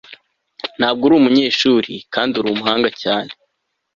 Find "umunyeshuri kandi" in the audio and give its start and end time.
1.19-2.33